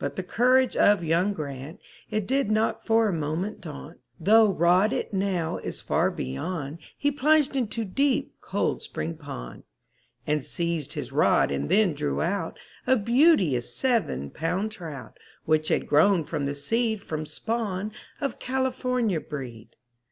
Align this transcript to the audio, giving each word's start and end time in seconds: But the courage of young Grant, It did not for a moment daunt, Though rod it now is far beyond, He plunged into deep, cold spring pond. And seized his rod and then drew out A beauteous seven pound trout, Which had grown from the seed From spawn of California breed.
But 0.00 0.16
the 0.16 0.24
courage 0.24 0.76
of 0.76 1.04
young 1.04 1.32
Grant, 1.32 1.78
It 2.10 2.26
did 2.26 2.50
not 2.50 2.84
for 2.84 3.06
a 3.06 3.12
moment 3.12 3.60
daunt, 3.60 3.98
Though 4.18 4.50
rod 4.50 4.92
it 4.92 5.14
now 5.14 5.58
is 5.58 5.80
far 5.80 6.10
beyond, 6.10 6.78
He 6.98 7.12
plunged 7.12 7.54
into 7.54 7.84
deep, 7.84 8.34
cold 8.40 8.82
spring 8.82 9.14
pond. 9.16 9.62
And 10.26 10.44
seized 10.44 10.94
his 10.94 11.12
rod 11.12 11.52
and 11.52 11.68
then 11.68 11.94
drew 11.94 12.20
out 12.20 12.58
A 12.84 12.96
beauteous 12.96 13.72
seven 13.72 14.30
pound 14.30 14.72
trout, 14.72 15.16
Which 15.44 15.68
had 15.68 15.86
grown 15.86 16.24
from 16.24 16.46
the 16.46 16.56
seed 16.56 17.00
From 17.00 17.24
spawn 17.24 17.92
of 18.20 18.40
California 18.40 19.20
breed. 19.20 19.76